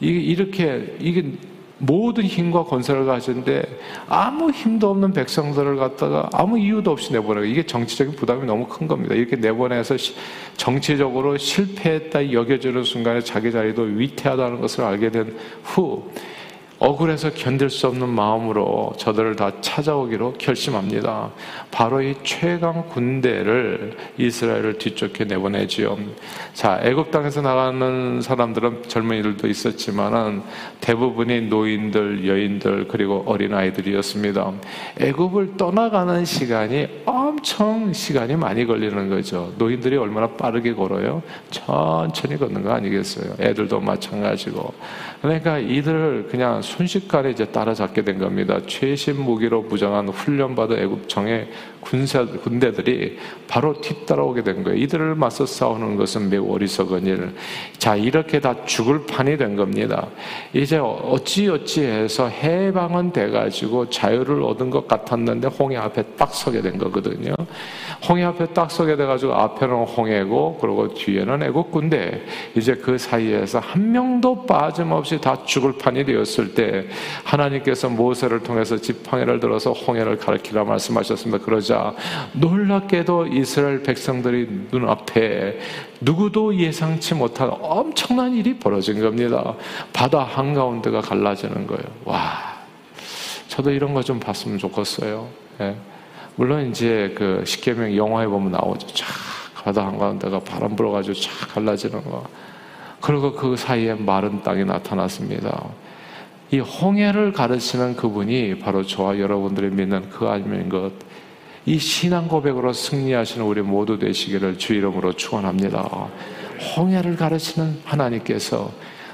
이렇게 0.00 0.96
이게 1.00 1.24
모든 1.78 2.24
힘과 2.24 2.64
권세를 2.64 3.04
가진데 3.04 3.62
아무 4.08 4.50
힘도 4.50 4.90
없는 4.90 5.12
백성들을 5.12 5.76
갖다가 5.76 6.28
아무 6.32 6.58
이유도 6.58 6.92
없이 6.92 7.12
내보내고 7.12 7.46
이게 7.46 7.64
정치적인 7.64 8.14
부담이 8.14 8.46
너무 8.46 8.66
큰 8.66 8.86
겁니다. 8.86 9.14
이렇게 9.14 9.36
내보내서 9.36 9.96
정치적으로 10.56 11.36
실패했다 11.36 12.32
여겨지는 12.32 12.84
순간에 12.84 13.20
자기 13.20 13.50
자리도 13.50 13.82
위태하다는 13.82 14.60
것을 14.60 14.84
알게 14.84 15.10
된 15.10 15.36
후 15.64 16.10
억울해서 16.84 17.30
견딜 17.30 17.70
수 17.70 17.86
없는 17.86 18.10
마음으로 18.10 18.92
저들을 18.98 19.36
다 19.36 19.50
찾아오기로 19.62 20.34
결심합니다. 20.34 21.30
바로 21.70 22.02
이 22.02 22.14
최강 22.24 22.86
군대를 22.90 23.96
이스라엘을 24.18 24.76
뒤쫓게 24.76 25.24
내보내지요. 25.24 25.96
자, 26.52 26.78
애굽 26.82 27.10
땅에서 27.10 27.40
나가는 27.40 28.20
사람들은 28.20 28.82
젊은이들도 28.86 29.48
있었지만은 29.48 30.42
대부분이 30.82 31.48
노인들, 31.48 32.28
여인들 32.28 32.88
그리고 32.88 33.24
어린 33.26 33.54
아이들이었습니다. 33.54 34.52
애굽을 35.00 35.56
떠나가는 35.56 36.22
시간이 36.22 37.04
엄청 37.06 37.94
시간이 37.94 38.36
많이 38.36 38.66
걸리는 38.66 39.08
거죠. 39.08 39.54
노인들이 39.56 39.96
얼마나 39.96 40.26
빠르게 40.26 40.74
걸어요? 40.74 41.22
천천히 41.50 42.36
걷는 42.36 42.62
거 42.62 42.72
아니겠어요? 42.72 43.36
애들도 43.40 43.80
마찬가지고. 43.80 44.74
그러니까 45.22 45.58
이들을 45.58 46.28
그냥 46.30 46.60
순식간에 46.74 47.30
이제 47.30 47.44
따라잡게 47.44 48.02
된 48.02 48.18
겁니다. 48.18 48.58
최신 48.66 49.20
무기로 49.20 49.62
무장한 49.62 50.08
훈련받은 50.08 50.76
애국청의 50.80 51.48
군사, 51.80 52.24
군대들이 52.24 53.18
바로 53.46 53.80
뒤따라오게 53.80 54.42
된 54.42 54.64
거예요. 54.64 54.78
이들을 54.78 55.14
맞서 55.14 55.46
싸우는 55.46 55.96
것은 55.96 56.30
매우 56.30 56.52
어리석은 56.52 57.06
일. 57.06 57.30
자, 57.78 57.94
이렇게 57.94 58.40
다 58.40 58.64
죽을 58.64 59.06
판이 59.06 59.36
된 59.36 59.54
겁니다. 59.54 60.08
이제 60.52 60.78
어찌 60.78 61.48
어찌 61.48 61.82
해서 61.82 62.28
해방은 62.28 63.12
돼가지고 63.12 63.90
자유를 63.90 64.42
얻은 64.42 64.70
것 64.70 64.88
같았는데 64.88 65.48
홍해 65.48 65.76
앞에 65.76 66.02
딱 66.16 66.34
서게 66.34 66.60
된 66.60 66.78
거거든요. 66.78 67.34
홍해 68.08 68.24
앞에 68.24 68.46
딱 68.46 68.70
서게 68.70 68.96
돼가지고 68.96 69.34
앞에는 69.34 69.84
홍해고 69.84 70.58
그리고 70.60 70.92
뒤에는 70.92 71.42
애국 71.44 71.70
군대. 71.70 72.22
이제 72.56 72.74
그 72.74 72.98
사이에서 72.98 73.60
한 73.60 73.92
명도 73.92 74.46
빠짐없이 74.46 75.20
다 75.20 75.44
죽을 75.44 75.74
판이 75.78 76.04
되었을 76.04 76.54
때 76.54 76.63
하나님께서 77.24 77.88
모세를 77.88 78.42
통해서 78.42 78.76
지팡이를 78.76 79.40
들어서 79.40 79.72
홍해를 79.72 80.18
가르키라 80.18 80.64
말씀하셨습니다. 80.64 81.44
그러자 81.44 81.94
놀랍게도 82.32 83.26
이스라엘 83.28 83.82
백성들이 83.82 84.68
눈앞에 84.70 85.58
누구도 86.00 86.54
예상치 86.56 87.14
못한 87.14 87.50
엄청난 87.60 88.34
일이 88.34 88.58
벌어진 88.58 89.00
겁니다. 89.00 89.54
바다 89.92 90.22
한가운데가 90.22 91.00
갈라지는 91.00 91.66
거예요. 91.66 91.84
와, 92.04 92.54
저도 93.48 93.70
이런 93.70 93.94
거 93.94 94.02
좀 94.02 94.20
봤으면 94.20 94.58
좋겠어요. 94.58 95.28
예. 95.60 95.76
물론 96.36 96.68
이제 96.68 97.14
그 97.16 97.42
십계명 97.46 97.96
영화에 97.96 98.26
보면 98.26 98.52
나오죠. 98.52 98.86
쫙 98.88 99.06
바다 99.54 99.86
한가운데가 99.86 100.40
바람 100.40 100.76
불어가지고 100.76 101.14
쫙 101.14 101.30
갈라지는 101.54 102.04
거. 102.04 102.24
그리고 103.00 103.32
그 103.32 103.56
사이에 103.56 103.94
마른 103.94 104.42
땅이 104.42 104.64
나타났습니다. 104.64 105.64
이 106.54 106.60
홍해를 106.60 107.32
가르치는 107.32 107.96
그분이 107.96 108.60
바로 108.60 108.86
저와 108.86 109.18
여러분들이 109.18 109.70
믿는 109.70 110.08
그 110.08 110.28
아니면 110.28 110.68
것. 110.68 110.92
이 111.66 111.76
신앙 111.80 112.28
고백으로 112.28 112.72
승리하시는 112.72 113.44
우리 113.44 113.60
모두 113.60 113.98
되시기를 113.98 114.56
주 114.56 114.72
이름으로 114.74 115.14
축원합니다. 115.14 116.08
홍해를 116.76 117.16
가르치는 117.16 117.80
하나님께서 117.84 118.70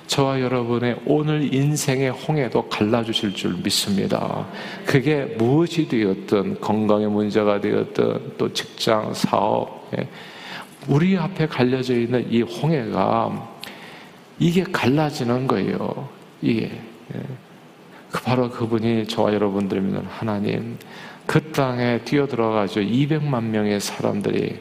저와 0.07 0.43
여러분의 0.43 1.01
오늘 1.07 1.55
인생의 1.55 2.11
홍해도 2.11 2.69
갈라주실 2.69 3.33
줄 3.33 3.55
믿습니다. 3.65 4.47
그게 4.85 5.25
무엇이 5.39 5.89
되었든 5.89 6.61
건강의 6.61 7.09
문제가 7.09 7.59
되었든 7.59 8.35
또 8.37 8.53
직장, 8.53 9.15
사업, 9.15 9.89
예. 9.99 10.07
우리 10.89 11.17
앞에 11.17 11.47
갈려져 11.47 11.95
있는 11.95 12.31
이 12.31 12.43
홍해가 12.43 13.49
이게 14.39 14.63
갈라지는 14.63 15.47
거예요. 15.47 16.07
이게 16.43 16.71
바로 18.13 18.51
그분이 18.51 19.07
저와 19.07 19.33
여러분들 19.35 19.81
믿는 19.81 20.05
하나님. 20.09 20.79
그 21.27 21.53
땅에 21.53 22.01
뛰어들어가지고 22.05 22.81
200만 22.81 23.45
명의 23.45 23.81
사람들이 23.81 24.59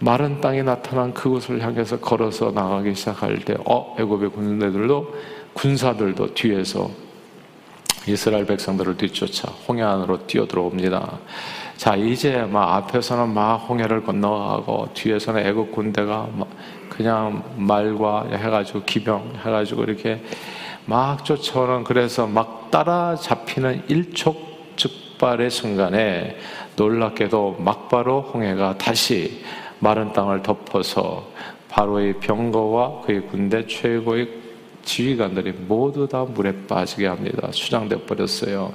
마른 0.00 0.40
땅에 0.40 0.62
나타난 0.62 1.12
그곳을 1.12 1.62
향해서 1.62 2.00
걸어서 2.00 2.50
나가기 2.50 2.94
시작할 2.94 3.38
때, 3.44 3.54
어, 3.66 3.94
애굽의 3.98 4.30
군대들도 4.30 5.14
군사들도 5.52 6.34
뒤에서 6.34 6.90
이스라엘 8.06 8.46
백성들을 8.46 8.96
뒤쫓아 8.96 9.48
홍해 9.68 9.82
안으로 9.82 10.26
뛰어들어옵니다. 10.26 11.18
자, 11.76 11.96
이제 11.96 12.38
막 12.42 12.74
앞에서는 12.76 13.32
막 13.32 13.56
홍해를 13.56 14.02
건너가고 14.02 14.88
뒤에서는 14.94 15.46
애굽 15.46 15.72
군대가 15.72 16.28
그냥 16.88 17.42
말과 17.56 18.26
해가지고 18.30 18.82
기병 18.84 19.34
해가지고 19.44 19.84
이렇게 19.84 20.22
막 20.86 21.24
쫓아오는 21.24 21.84
그래서 21.84 22.26
막 22.26 22.70
따라잡히는 22.70 23.84
일촉 23.88 24.50
폭발의 25.20 25.50
순간에 25.50 26.38
놀랍게도 26.76 27.56
막바로 27.60 28.22
홍해가 28.22 28.78
다시 28.78 29.44
마른 29.78 30.14
땅을 30.14 30.42
덮어서 30.42 31.28
바로의 31.68 32.14
병거와 32.20 33.02
그의 33.02 33.26
군대 33.26 33.66
최고의 33.66 34.39
지휘관들이 34.84 35.52
모두 35.52 36.08
다 36.08 36.24
물에 36.24 36.66
빠지게 36.66 37.06
합니다. 37.06 37.48
수장돼 37.52 38.04
버렸어요. 38.06 38.72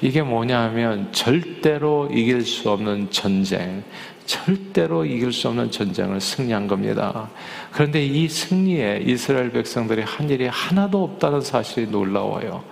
이게 0.00 0.22
뭐냐면 0.22 1.12
절대로 1.12 2.08
이길 2.12 2.42
수 2.42 2.70
없는 2.70 3.10
전쟁, 3.10 3.82
절대로 4.26 5.04
이길 5.04 5.32
수 5.32 5.48
없는 5.48 5.70
전쟁을 5.70 6.20
승리한 6.20 6.66
겁니다. 6.66 7.30
그런데 7.72 8.04
이 8.04 8.28
승리에 8.28 9.02
이스라엘 9.06 9.50
백성들이 9.50 10.02
한 10.02 10.28
일이 10.30 10.46
하나도 10.46 11.02
없다는 11.02 11.40
사실이 11.40 11.88
놀라워요. 11.88 12.62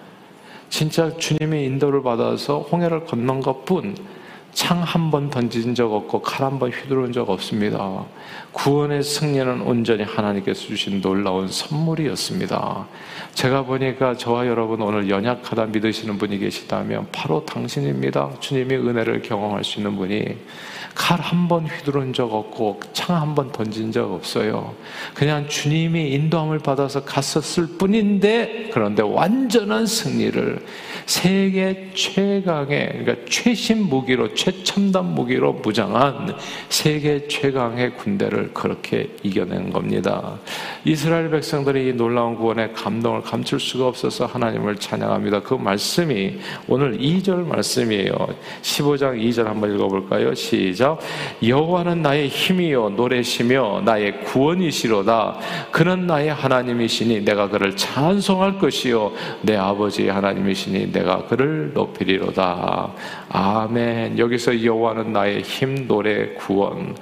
진짜 0.69 1.15
주님의 1.17 1.67
인도를 1.67 2.03
받아서 2.03 2.61
홍해를 2.61 3.05
건넌 3.05 3.41
것 3.41 3.65
뿐, 3.67 3.95
창 4.55 4.83
한 4.83 5.11
번 5.11 5.31
던진 5.31 5.75
적 5.75 5.93
없고 5.93 6.21
칼 6.21 6.45
한 6.45 6.59
번 6.59 6.71
휘두른 6.71 7.13
적 7.13 7.29
없습니다. 7.31 8.05
구원의 8.53 9.03
승리는 9.03 9.63
온전히 9.63 10.03
하나님께서 10.05 10.67
주신 10.67 11.01
놀라운 11.01 11.49
선물이었습니다. 11.49 12.87
제가 13.35 13.63
보니까 13.65 14.15
저와 14.15 14.47
여러분 14.47 14.83
오늘 14.83 15.09
연약하다 15.09 15.67
믿으시는 15.67 16.19
분이 16.19 16.39
계시다면 16.39 17.09
바로 17.13 17.45
당신입니다. 17.47 18.31
주님의 18.41 18.79
은혜를 18.79 19.23
경험할 19.23 19.65
수 19.65 19.79
있는 19.79 19.97
분이 19.97 20.37
칼 20.95 21.19
한 21.19 21.49
번 21.49 21.67
휘두른 21.67 22.13
적 22.13 22.35
없고 22.35 22.81
창 22.93 23.17
한 23.17 23.35
번 23.35 23.51
던진 23.53 23.91
적 23.91 24.13
없어요. 24.13 24.75
그냥 25.15 25.49
주님이 25.49 26.11
인도함을 26.13 26.59
받아서 26.59 27.05
갔었을 27.05 27.79
뿐인데 27.79 28.69
그런데 28.75 29.03
완전한 29.03 29.87
승리를 29.87 30.63
세계 31.07 31.91
최강의 31.95 32.89
그러니까 32.93 33.15
최신 33.29 33.89
무기로 33.89 34.35
최첨단 34.43 35.15
무기로 35.15 35.53
무장한 35.53 36.35
세계 36.69 37.29
최강의 37.29 37.95
군대를 37.95 38.53
그렇게 38.53 39.15
이겨낸 39.23 39.71
겁니다. 39.71 40.37
이스라엘 40.85 41.31
백성들이 41.31 41.91
이 41.91 41.93
놀라운 41.93 42.35
구원의 42.35 42.73
감동을 42.73 43.23
감출 43.23 43.61
수가 43.61 43.87
없어서 43.87 44.27
하나님을 44.27 44.79
찬양합니다. 44.79 45.43
그 45.43 45.55
말씀이 45.55 46.41
오늘 46.67 46.99
2절 46.99 47.47
말씀이에요. 47.47 48.13
15장 48.63 49.17
2절 49.17 49.45
한번 49.45 49.77
읽어볼까요? 49.77 50.35
시작. 50.35 50.99
여호와는 51.47 52.03
나의 52.03 52.27
힘이요 52.27 52.91
노래시며 52.97 53.83
나의 53.85 54.25
구원이시로다. 54.25 55.39
그는 55.71 56.09
나의 56.09 56.35
하나님이시니 56.35 57.25
내가 57.25 57.49
그를 57.49 57.77
찬송할 57.77 58.59
것이요 58.59 59.13
내 59.43 59.55
아버지의 59.55 60.11
하나님이시니 60.11 60.91
내가 60.91 61.27
그를 61.27 61.71
높이리로다. 61.75 62.93
아멘. 63.29 64.19
여기 64.19 64.32
서 64.39 64.65
여호와는 64.65 65.13
나의 65.13 65.43
힘, 65.43 65.87
노래, 65.87 66.35
구원. 66.35 66.95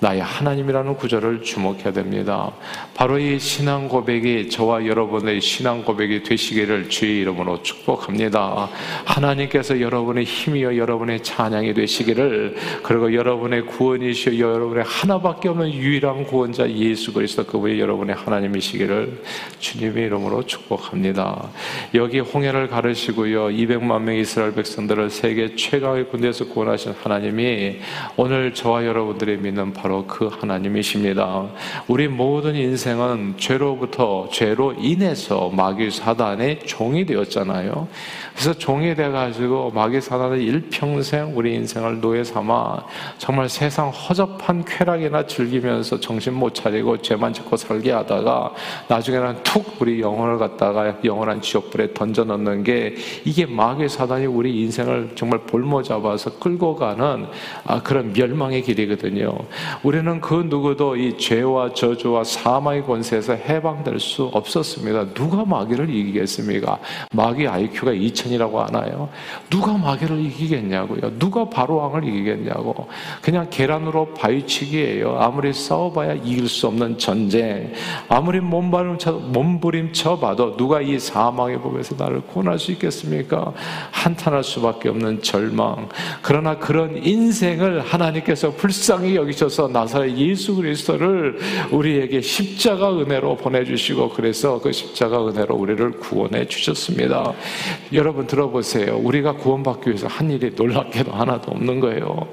나의 0.00 0.20
하나님이라는 0.20 0.96
구절을 0.96 1.42
주목해야 1.42 1.92
됩니다. 1.92 2.52
바로 2.94 3.18
이 3.18 3.38
신앙 3.38 3.88
고백이 3.88 4.48
저와 4.48 4.86
여러분의 4.86 5.40
신앙 5.40 5.84
고백이 5.84 6.22
되시기를 6.22 6.88
주의 6.88 7.20
이름으로 7.20 7.62
축복합니다. 7.62 8.68
하나님께서 9.04 9.80
여러분의 9.80 10.24
힘이여 10.24 10.76
여러분의 10.76 11.22
찬양이 11.22 11.74
되시기를 11.74 12.56
그리고 12.82 13.12
여러분의 13.12 13.66
구원이시여 13.66 14.38
여러분의 14.38 14.84
하나밖에 14.86 15.48
없는 15.48 15.72
유일한 15.72 16.24
구원자 16.24 16.70
예수 16.70 17.12
그리스도 17.12 17.44
그분이 17.44 17.80
여러분의 17.80 18.14
하나님이시기를 18.14 19.22
주님의 19.58 20.06
이름으로 20.06 20.46
축복합니다. 20.46 21.48
여기 21.94 22.20
홍해를 22.20 22.68
가르시고요. 22.68 23.48
200만 23.48 24.02
명 24.02 24.14
이스라엘 24.14 24.54
백성들을 24.54 25.10
세계 25.10 25.56
최강의 25.56 26.08
군대에서 26.10 26.46
구원하 26.46 26.76
신 26.78 26.94
하나님이 27.02 27.80
오늘 28.16 28.54
저와 28.54 28.86
여러분들이 28.86 29.36
믿는 29.36 29.72
바로 29.72 30.06
그 30.06 30.28
하나님이십니다. 30.28 31.46
우리 31.88 32.08
모든 32.08 32.54
인생은 32.54 33.34
죄로부터 33.36 34.28
죄로 34.32 34.72
인해서 34.72 35.50
마귀 35.50 35.90
사단의 35.90 36.60
종이 36.60 37.04
되었잖아요. 37.04 37.88
그래서 38.32 38.52
종이 38.54 38.94
돼 38.94 39.10
가지고 39.10 39.72
마귀 39.72 40.00
사단의 40.00 40.44
일평생 40.44 41.36
우리 41.36 41.54
인생을 41.56 42.00
노예 42.00 42.22
삼아 42.22 42.84
정말 43.18 43.48
세상 43.48 43.90
허접한 43.90 44.64
쾌락이나 44.64 45.26
즐기면서 45.26 45.98
정신 45.98 46.34
못 46.34 46.54
차리고 46.54 46.98
죄만 46.98 47.32
짓고 47.32 47.56
살게 47.56 47.90
하다가 47.90 48.54
나중에는 48.86 49.42
툭 49.42 49.80
우리 49.80 50.00
영혼을 50.00 50.38
갖다가 50.38 50.94
영원한 51.04 51.40
지옥불에 51.40 51.94
던져 51.94 52.22
넣는 52.24 52.62
게 52.62 52.94
이게 53.24 53.44
마귀 53.46 53.88
사단이 53.88 54.26
우리 54.26 54.62
인생을 54.62 55.10
정말 55.16 55.40
볼모 55.40 55.82
잡아서 55.82 56.38
끌고 56.38 56.67
가는 56.76 57.26
아, 57.64 57.82
그런 57.82 58.12
멸망의 58.12 58.62
길이거든요. 58.62 59.34
우리는 59.82 60.20
그 60.20 60.46
누구도 60.48 60.96
이 60.96 61.18
죄와 61.18 61.74
저주와 61.74 62.24
사망의 62.24 62.84
권세에서 62.84 63.34
해방될 63.34 63.98
수 63.98 64.24
없었습니다. 64.24 65.14
누가 65.14 65.44
마귀를 65.44 65.90
이기겠습니까? 65.90 66.78
마귀 67.12 67.46
IQ가 67.48 67.92
2000 67.92 68.28
전이라고 68.28 68.60
하나요? 68.60 69.08
누가 69.50 69.76
마귀를 69.76 70.20
이기겠냐고요? 70.26 71.18
누가 71.18 71.48
바로왕을 71.48 72.04
이기겠냐고? 72.04 72.88
그냥 73.22 73.48
계란으로 73.50 74.14
바위치기예요. 74.14 75.18
아무리 75.18 75.52
싸워봐야 75.52 76.14
이길 76.14 76.48
수 76.48 76.66
없는 76.66 76.98
전쟁. 76.98 77.72
아무리 78.08 78.40
몸부림쳐 78.40 80.18
봐도 80.18 80.56
누가 80.56 80.80
이 80.80 80.98
사망의 80.98 81.60
법에서 81.60 81.96
나를 81.96 82.20
구원할 82.22 82.58
수 82.58 82.72
있겠습니까? 82.72 83.52
한탄할 83.90 84.44
수밖에 84.44 84.88
없는 84.90 85.22
절망. 85.22 85.88
그러나 86.22 86.57
그런 86.58 86.96
인생을 87.04 87.80
하나님께서 87.80 88.50
불쌍히 88.52 89.16
여기셔서 89.16 89.68
나사렛 89.68 90.16
예수 90.16 90.54
그리스도를 90.56 91.38
우리에게 91.70 92.20
십자가 92.20 92.98
은혜로 92.98 93.36
보내주시고 93.36 94.10
그래서 94.10 94.60
그 94.60 94.72
십자가 94.72 95.26
은혜로 95.26 95.54
우리를 95.54 95.90
구원해 95.92 96.46
주셨습니다. 96.46 97.32
여러분 97.92 98.26
들어보세요. 98.26 98.96
우리가 98.98 99.34
구원받기 99.34 99.90
위해서 99.90 100.06
한 100.06 100.30
일이 100.30 100.50
놀랍게도 100.54 101.12
하나도 101.12 101.52
없는 101.52 101.80
거예요. 101.80 102.28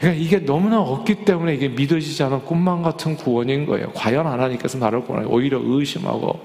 그러니까 0.00 0.22
이게 0.22 0.38
너무나 0.38 0.80
없기 0.80 1.24
때문에 1.24 1.54
이게 1.54 1.68
믿어지지 1.68 2.22
않은 2.22 2.44
꿈만 2.44 2.82
같은 2.82 3.16
구원인 3.16 3.66
거예요. 3.66 3.90
과연 3.94 4.26
하나님께서 4.26 4.78
나를 4.78 5.02
구원해 5.02 5.26
오히려 5.28 5.60
의심하고 5.62 6.40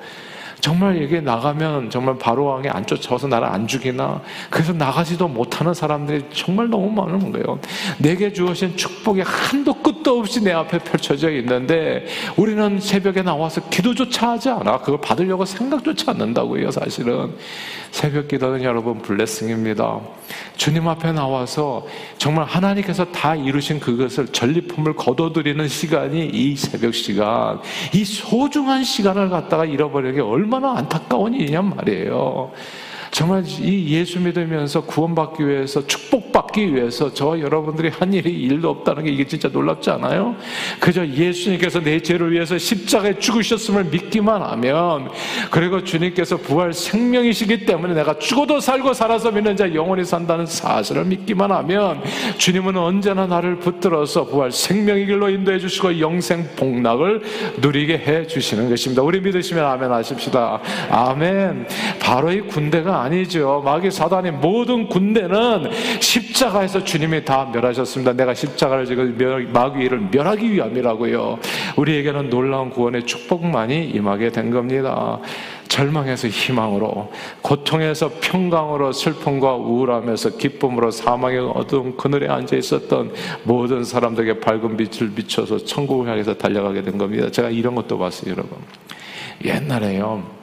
정말 0.59 1.01
여기에 1.01 1.21
나가면 1.21 1.89
정말 1.89 2.17
바로왕이 2.17 2.67
안 2.69 2.85
쫓아와서 2.85 3.27
나를 3.27 3.47
안 3.47 3.67
죽이나 3.67 4.21
그래서 4.49 4.73
나가지도 4.73 5.27
못하는 5.27 5.73
사람들이 5.73 6.25
정말 6.33 6.69
너무 6.69 6.89
많은 6.89 7.31
거예요. 7.31 7.59
내게 7.99 8.33
주어진 8.33 8.75
축복이 8.75 9.21
한도 9.21 9.73
끝도 9.75 10.19
없이 10.19 10.43
내 10.43 10.51
앞에 10.51 10.79
펼쳐져 10.79 11.29
있는데 11.31 12.05
우리는 12.35 12.79
새벽에 12.79 13.21
나와서 13.21 13.61
기도조차 13.69 14.31
하지 14.31 14.49
않아. 14.49 14.79
그걸 14.79 14.99
받으려고 14.99 15.45
생각조차 15.45 16.11
않는다고요, 16.11 16.71
사실은. 16.71 17.35
새벽 17.91 18.27
기도는 18.27 18.63
여러분 18.63 19.01
블레싱입니다. 19.01 19.99
주님 20.57 20.87
앞에 20.87 21.11
나와서 21.11 21.85
정말 22.17 22.45
하나님께서 22.45 23.05
다 23.05 23.35
이루신 23.35 23.79
그것을 23.79 24.27
전리품을 24.27 24.95
거둬들이는 24.95 25.67
시간이 25.67 26.29
이 26.33 26.55
새벽 26.55 26.93
시간, 26.93 27.59
이 27.93 28.03
소중한 28.03 28.83
시간을 28.83 29.29
갖다가 29.29 29.65
잃어버리는 29.65 30.15
게 30.15 30.21
얼마나 30.21 30.56
안타까운 30.65 31.33
일이냔 31.33 31.75
말이에요. 31.75 32.51
정말 33.11 33.43
이 33.45 33.95
예수 33.95 34.19
믿으면서 34.19 34.81
구원받기 34.81 35.47
위해서 35.47 35.85
축복받기 35.85 36.73
위해서 36.75 37.13
저 37.13 37.39
여러분들이 37.39 37.89
한 37.89 38.13
일이 38.13 38.31
일도 38.31 38.69
없다는 38.69 39.05
게 39.05 39.11
이게 39.11 39.25
진짜 39.25 39.47
놀랍지 39.47 39.89
않아요? 39.91 40.35
그저 40.79 41.05
예수님께서 41.05 41.79
내 41.79 41.99
죄를 41.99 42.31
위해서 42.31 42.57
십자가에 42.57 43.19
죽으셨음을 43.19 43.85
믿기만 43.85 44.41
하면 44.41 45.09
그리고 45.51 45.83
주님께서 45.83 46.37
부활 46.37 46.73
생명이시기 46.73 47.65
때문에 47.65 47.93
내가 47.93 48.17
죽어도 48.19 48.59
살고 48.59 48.93
살아서 48.93 49.31
믿는 49.31 49.55
자 49.55 49.73
영원히 49.73 50.03
산다는 50.03 50.45
사실을 50.45 51.05
믿기만 51.05 51.51
하면 51.51 52.01
주님은 52.37 52.77
언제나 52.77 53.25
나를 53.25 53.59
붙들어서 53.59 54.25
부활 54.25 54.51
생명의 54.51 55.05
길로 55.05 55.29
인도해 55.29 55.59
주시고 55.59 55.99
영생 55.99 56.47
복락을 56.55 57.21
누리게 57.59 57.97
해 57.97 58.27
주시는 58.27 58.69
것입니다. 58.69 59.01
우리 59.01 59.21
믿으시면 59.21 59.65
아멘 59.65 59.91
하십시다. 59.91 60.59
아멘. 60.89 61.67
바로 61.99 62.31
이 62.31 62.41
군대가 62.41 62.96
아니죠. 63.01 63.61
마귀 63.63 63.91
사단의 63.91 64.33
모든 64.33 64.87
군대는 64.87 65.69
십자가에서 65.99 66.83
주님이 66.83 67.23
다 67.25 67.49
멸하셨습니다. 67.53 68.13
내가 68.13 68.33
십자가를 68.33 68.85
지금 68.85 69.17
마귀를 69.51 70.09
멸하기 70.11 70.51
위함이라고요. 70.51 71.39
우리에게는 71.77 72.29
놀라운 72.29 72.69
구원의 72.69 73.05
축복만이 73.05 73.91
임하게 73.91 74.29
된 74.29 74.51
겁니다. 74.51 75.19
절망에서 75.67 76.29
희망으로, 76.29 77.11
고통에서 77.41 78.11
평강으로, 78.21 78.93
슬픔과 78.93 79.55
우울함에서 79.55 80.37
기쁨으로 80.37 80.91
사망의 80.91 81.39
어두운 81.39 81.97
그늘에 81.97 82.27
앉아 82.29 82.55
있었던 82.55 83.13
모든 83.43 83.83
사람들에게 83.83 84.39
밝은 84.39 84.77
빛을 84.77 85.11
비춰서 85.13 85.57
천국을 85.57 86.07
향해서 86.07 86.35
달려가게 86.35 86.83
된 86.83 86.97
겁니다. 86.97 87.29
제가 87.29 87.49
이런 87.49 87.75
것도 87.75 87.97
봤어요, 87.97 88.31
여러분. 88.31 88.57
옛날에요. 89.43 90.36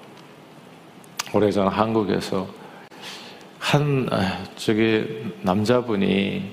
오래전 1.34 1.66
한국에서 1.66 2.46
한 3.58 4.08
아, 4.12 4.44
저기 4.54 5.32
남자분이 5.42 6.52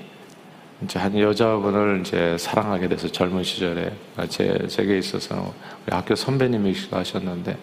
이제 0.82 0.98
한 0.98 1.16
여자분을 1.16 2.00
이제 2.00 2.36
사랑하게 2.36 2.88
돼서 2.88 3.06
젊은 3.06 3.44
시절에 3.44 3.92
제 4.28 4.66
제게 4.66 4.98
있어서 4.98 5.54
우리 5.86 5.94
학교 5.94 6.16
선배님이시기도 6.16 6.96
하셨는데 6.96 7.56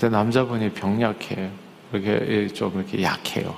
근데 0.00 0.08
남자분이 0.08 0.70
병약해요. 0.70 1.50
이렇게 1.92 2.48
좀 2.48 2.72
이렇게 2.76 3.02
약해요. 3.02 3.54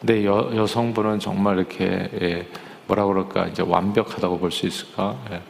근데 0.00 0.24
여, 0.24 0.50
여성분은 0.54 1.18
정말 1.20 1.58
이렇게 1.58 2.08
예, 2.22 2.46
뭐라 2.86 3.04
그럴까 3.04 3.48
이제 3.48 3.62
완벽하다고 3.62 4.38
볼 4.38 4.50
수 4.50 4.66
있을까? 4.66 5.18
예. 5.30 5.42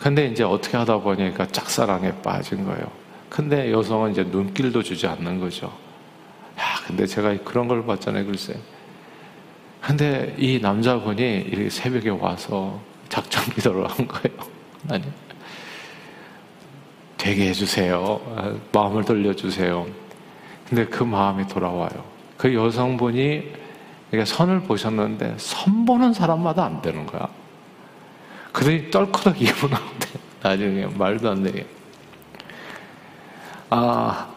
근데 0.00 0.26
이제 0.26 0.42
어떻게 0.42 0.76
하다 0.76 0.98
보니까 1.02 1.46
짝사랑에 1.46 2.20
빠진 2.20 2.64
거예요. 2.64 2.90
근데 3.28 3.70
여성은 3.70 4.10
이제 4.10 4.24
눈길도 4.24 4.82
주지 4.82 5.06
않는 5.06 5.38
거죠. 5.38 5.72
야, 6.90 6.96
근데 6.96 7.06
제가 7.06 7.36
그런 7.44 7.68
걸 7.68 7.86
봤잖아요, 7.86 8.26
글쎄. 8.26 8.56
근데 9.80 10.34
이 10.38 10.58
남자분이 10.60 11.46
이렇게 11.48 11.70
새벽에 11.70 12.10
와서 12.10 12.80
작전 13.08 13.42
기도를 13.54 13.86
한 13.86 14.06
거예요. 14.06 14.38
아니, 14.90 15.04
되게 17.16 17.48
해주세요. 17.48 18.58
마음을 18.72 19.04
돌려주세요. 19.04 19.86
근데 20.68 20.86
그 20.86 21.02
마음이 21.04 21.46
돌아와요. 21.46 22.04
그 22.36 22.54
여성분이 22.54 23.52
선을 24.24 24.62
보셨는데 24.62 25.36
선 25.38 25.84
보는 25.84 26.12
사람마다 26.12 26.64
안 26.64 26.82
되는 26.82 27.06
거야. 27.06 27.28
그들이 28.52 28.90
떨커덕 28.90 29.40
이분하는데 29.40 30.08
나중에 30.42 30.86
말도 30.86 31.30
안 31.30 31.42
되게. 31.42 31.66
아 33.68 34.28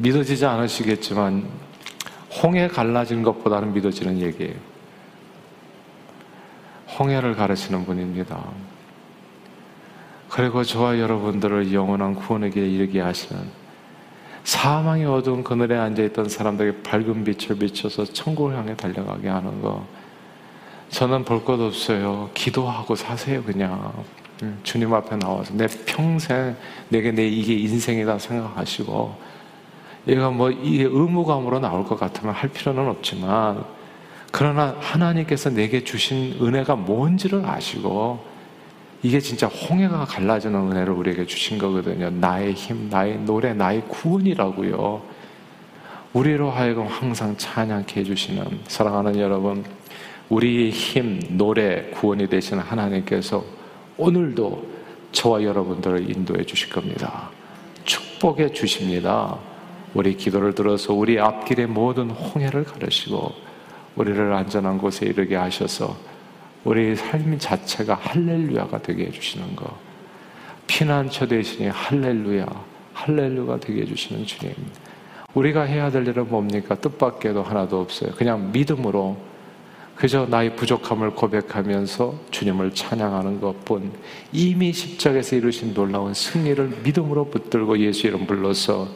믿어지지 0.00 0.44
않으시겠지만 0.46 1.69
홍해 2.42 2.68
갈라진 2.68 3.22
것보다는 3.22 3.72
믿어지는 3.72 4.18
얘기예요. 4.20 4.54
홍해를 6.98 7.34
가르치는 7.34 7.84
분입니다. 7.84 8.42
그리고 10.28 10.62
저와 10.62 10.98
여러분들을 10.98 11.72
영원한 11.72 12.14
길에 12.50 12.68
이르게 12.68 13.00
하시는 13.00 13.42
사망의 14.44 15.06
어두운 15.06 15.44
그늘에 15.44 15.76
앉아있던 15.76 16.28
사람들에게 16.28 16.82
밝은 16.82 17.24
빛을 17.24 17.58
비춰서 17.58 18.04
천국을 18.04 18.56
향해 18.56 18.74
달려가게 18.76 19.28
하는 19.28 19.60
거. 19.60 19.84
저는 20.88 21.24
볼 21.24 21.44
것 21.44 21.60
없어요. 21.60 22.30
기도하고 22.34 22.94
사세요, 22.96 23.42
그냥. 23.44 23.92
음, 24.42 24.58
주님 24.62 24.92
앞에 24.94 25.16
나와서 25.16 25.52
내 25.54 25.66
평생 25.84 26.56
내게 26.88 27.12
내 27.12 27.28
이게 27.28 27.54
인생이다 27.54 28.18
생각하시고 28.18 29.14
얘가 30.08 30.30
뭐 30.30 30.50
이게 30.50 30.84
의무감으로 30.84 31.60
나올 31.60 31.84
것 31.84 31.98
같으면 31.98 32.34
할 32.34 32.48
필요는 32.50 32.88
없지만 32.88 33.64
그러나 34.32 34.76
하나님께서 34.78 35.50
내게 35.50 35.84
주신 35.84 36.36
은혜가 36.40 36.76
뭔지를 36.76 37.44
아시고 37.44 38.24
이게 39.02 39.18
진짜 39.18 39.46
홍해가 39.46 40.04
갈라지는 40.04 40.70
은혜를 40.70 40.92
우리에게 40.92 41.26
주신 41.26 41.58
거거든요. 41.58 42.10
나의 42.10 42.52
힘, 42.52 42.90
나의 42.90 43.18
노래, 43.20 43.54
나의 43.54 43.82
구원이라고요. 43.88 45.02
우리로 46.12 46.50
하여금 46.50 46.86
항상 46.86 47.36
찬양케 47.36 48.00
해주시는 48.00 48.60
사랑하는 48.66 49.18
여러분, 49.18 49.64
우리의 50.28 50.70
힘, 50.70 51.20
노래, 51.30 51.88
구원이 51.90 52.28
되시는 52.28 52.62
하나님께서 52.62 53.42
오늘도 53.96 54.68
저와 55.12 55.42
여러분들을 55.42 56.10
인도해 56.10 56.44
주실 56.44 56.70
겁니다. 56.70 57.30
축복해 57.84 58.52
주십니다. 58.52 59.38
우리 59.94 60.16
기도를 60.16 60.54
들어서 60.54 60.94
우리 60.94 61.18
앞길의 61.18 61.66
모든 61.66 62.10
홍해를 62.10 62.64
가르시고 62.64 63.32
우리를 63.96 64.32
안전한 64.32 64.78
곳에 64.78 65.06
이르게 65.06 65.36
하셔서 65.36 65.96
우리 66.64 66.94
삶 66.94 67.38
자체가 67.38 67.94
할렐루야가 67.94 68.82
되게 68.82 69.06
해주시는 69.06 69.56
거. 69.56 69.76
피난처 70.66 71.26
대신에 71.26 71.68
할렐루야, 71.68 72.46
할렐루가 72.92 73.58
되게 73.58 73.82
해주시는 73.82 74.26
주님. 74.26 74.54
우리가 75.34 75.62
해야 75.62 75.90
될 75.90 76.06
일은 76.06 76.28
뭡니까? 76.28 76.74
뜻밖에도 76.74 77.42
하나도 77.42 77.80
없어요. 77.80 78.12
그냥 78.12 78.52
믿음으로 78.52 79.16
그저 79.96 80.26
나의 80.26 80.56
부족함을 80.56 81.10
고백하면서 81.10 82.14
주님을 82.30 82.74
찬양하는 82.74 83.40
것뿐 83.40 83.92
이미 84.32 84.72
십자가에서 84.72 85.36
이루신 85.36 85.74
놀라운 85.74 86.14
승리를 86.14 86.80
믿음으로 86.84 87.26
붙들고 87.26 87.78
예수 87.80 88.06
이름 88.06 88.26
불러서 88.26 88.88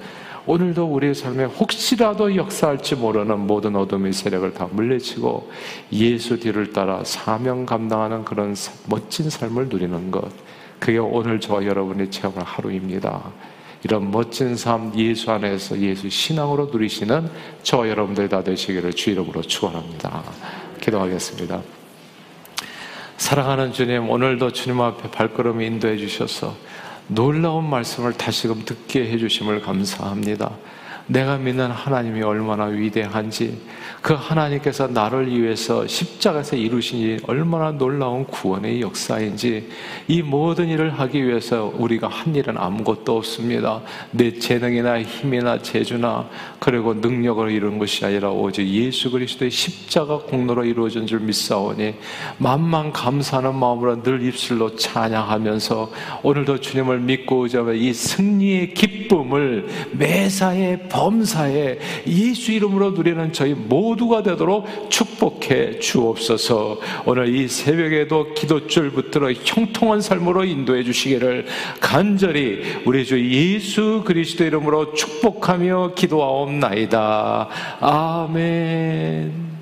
오늘도 0.46 0.84
우리의 0.92 1.14
삶에 1.14 1.44
혹시라도 1.44 2.36
역사할지 2.36 2.96
모르는 2.96 3.40
모든 3.40 3.74
어둠의 3.76 4.12
세력을 4.12 4.52
다 4.52 4.68
물리치고 4.70 5.50
예수 5.92 6.38
뒤를 6.38 6.72
따라 6.72 7.02
사명 7.02 7.64
감당하는 7.64 8.24
그런 8.24 8.54
멋진 8.86 9.30
삶을 9.30 9.68
누리는 9.68 10.10
것. 10.10 10.30
그게 10.78 10.98
오늘 10.98 11.40
저와 11.40 11.64
여러분이 11.64 12.10
체험할 12.10 12.44
하루입니다. 12.44 13.22
이런 13.84 14.10
멋진 14.10 14.56
삶 14.56 14.92
예수 14.96 15.30
안에서 15.30 15.78
예수 15.78 16.10
신앙으로 16.10 16.66
누리시는 16.66 17.30
저와 17.62 17.88
여러분들 17.88 18.28
다 18.28 18.42
되시기를 18.42 18.92
주 18.92 19.10
이름으로 19.10 19.40
축원합니다. 19.42 20.22
기도하겠습니다. 20.80 21.62
사랑하는 23.16 23.72
주님, 23.72 24.10
오늘도 24.10 24.52
주님 24.52 24.80
앞에 24.80 25.10
발걸음 25.10 25.62
인도해 25.62 25.96
주셔서 25.96 26.54
놀라운 27.08 27.68
말씀을 27.68 28.14
다시금 28.14 28.64
듣게 28.64 29.10
해주심을 29.10 29.60
감사합니다. 29.60 30.52
내가 31.06 31.36
믿는 31.36 31.70
하나님이 31.70 32.22
얼마나 32.22 32.64
위대한지 32.64 33.60
그 34.00 34.14
하나님께서 34.14 34.86
나를 34.86 35.34
위해서 35.34 35.86
십자가에서 35.86 36.56
이루신 36.56 36.98
이 36.98 37.16
얼마나 37.26 37.70
놀라운 37.70 38.24
구원의 38.26 38.80
역사인지 38.80 39.68
이 40.08 40.22
모든 40.22 40.68
일을 40.68 40.90
하기 40.90 41.26
위해서 41.26 41.72
우리가 41.76 42.08
한 42.08 42.34
일은 42.34 42.56
아무것도 42.58 43.16
없습니다. 43.16 43.80
내 44.10 44.38
재능이나 44.38 45.02
힘이나 45.02 45.60
재주나 45.60 46.28
그리고 46.58 46.94
능력을 46.94 47.50
이룬 47.50 47.78
것이 47.78 48.04
아니라 48.04 48.30
오직 48.30 48.66
예수 48.66 49.10
그리스도의 49.10 49.50
십자가 49.50 50.18
공로로 50.18 50.64
이루어진 50.64 51.06
줄 51.06 51.20
믿사오니 51.20 51.94
만만 52.38 52.92
감사하는 52.92 53.54
마음으로 53.54 54.02
늘 54.02 54.22
입술로 54.22 54.76
찬양하면서 54.76 55.92
오늘도 56.22 56.60
주님을 56.60 57.00
믿고 57.00 57.40
오자면 57.40 57.76
이 57.76 57.92
승리의 57.92 58.74
기쁨을 58.74 59.68
매사에 59.92 60.88
범사에 60.94 61.78
예수 62.06 62.52
이름으로 62.52 62.92
누리는 62.92 63.32
저희 63.32 63.52
모두가 63.52 64.22
되도록 64.22 64.64
축복해 64.90 65.80
주옵소서. 65.80 66.78
오늘 67.04 67.34
이 67.34 67.48
새벽에도 67.48 68.32
기도줄 68.32 68.92
붙들어 68.92 69.32
형통한 69.32 70.00
삶으로 70.00 70.44
인도해 70.44 70.84
주시기를 70.84 71.46
간절히 71.80 72.62
우리 72.84 73.04
주 73.04 73.20
예수 73.28 74.02
그리스도 74.04 74.44
이름으로 74.44 74.94
축복하며 74.94 75.94
기도하옵나이다. 75.96 77.48
아멘. 77.80 79.53